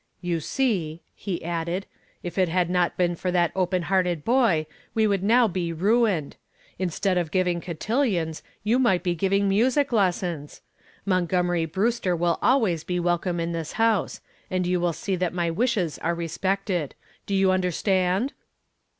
[0.19, 1.85] "You see," he added,
[2.23, 6.37] "if it had not been for that open hearted boy we would now be ruined.
[6.79, 10.61] Instead of giving cotillons, you might be giving music lessons.
[11.05, 15.51] Montgomery Brewster will always be welcome in this house and you will see that my
[15.51, 16.95] wishes are respected.
[17.27, 18.33] Do you understand?"